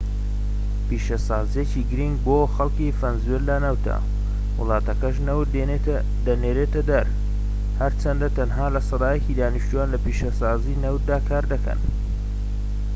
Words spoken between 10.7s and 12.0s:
نەوتدا کار دەکەن